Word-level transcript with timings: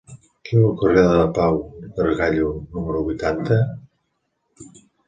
Qui 0.47 0.53
viu 0.57 0.63
al 0.69 0.71
carrer 0.85 1.03
de 1.11 1.27
Pau 1.35 1.61
Gargallo 2.01 2.51
número 2.57 3.07
vuitanta? 3.11 3.61